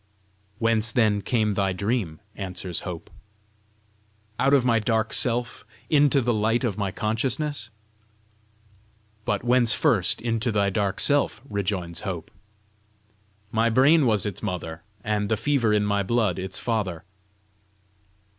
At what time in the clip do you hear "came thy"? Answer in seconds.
1.21-1.73